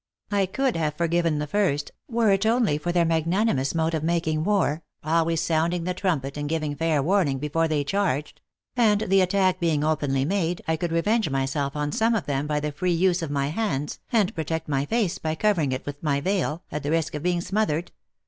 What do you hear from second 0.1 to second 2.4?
I could have forgiven the first, were